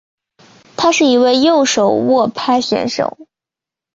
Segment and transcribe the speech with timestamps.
[0.77, 3.19] 他是一位右手握拍选手。